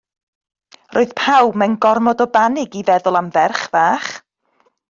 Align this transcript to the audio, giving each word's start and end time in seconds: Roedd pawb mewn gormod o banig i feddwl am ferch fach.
Roedd 0.97 1.11
pawb 1.21 1.59
mewn 1.63 1.77
gormod 1.85 2.25
o 2.25 2.27
banig 2.39 2.81
i 2.81 2.85
feddwl 2.91 3.23
am 3.23 3.33
ferch 3.37 3.65
fach. 3.77 4.13